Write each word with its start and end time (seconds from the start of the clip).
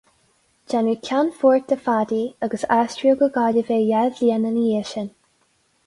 Déanadh 0.71 1.03
ceannfort 1.09 1.67
de 1.73 1.77
Phaddy 1.87 2.23
agus 2.47 2.65
aistríodh 2.79 3.23
go 3.23 3.31
Gaillimh 3.37 3.73
é 3.77 3.79
dhá 3.91 4.03
bhliain 4.17 4.43
ina 4.51 4.57
dhiaidh 4.59 4.91
sin. 4.95 5.17